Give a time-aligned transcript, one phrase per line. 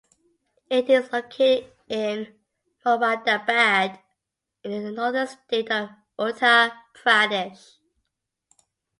[0.67, 2.33] It is located in
[2.83, 3.99] Moradabad
[4.63, 7.75] in the northern state of Uttar Pradesh.